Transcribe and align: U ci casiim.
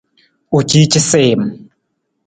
U 0.57 0.61
ci 0.69 0.81
casiim. 0.91 1.41